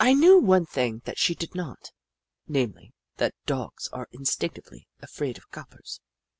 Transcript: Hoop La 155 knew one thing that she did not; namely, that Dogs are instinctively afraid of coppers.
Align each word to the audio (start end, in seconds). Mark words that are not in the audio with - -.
Hoop 0.03 0.07
La 0.07 0.13
155 0.13 0.31
knew 0.41 0.47
one 0.47 0.65
thing 0.65 1.01
that 1.05 1.19
she 1.19 1.35
did 1.35 1.53
not; 1.53 1.91
namely, 2.47 2.91
that 3.17 3.35
Dogs 3.45 3.87
are 3.89 4.09
instinctively 4.11 4.87
afraid 4.99 5.37
of 5.37 5.51
coppers. 5.51 6.01